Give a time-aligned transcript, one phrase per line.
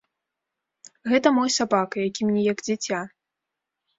[1.11, 2.99] Гэта мой сабака, які для мяне як дзіця.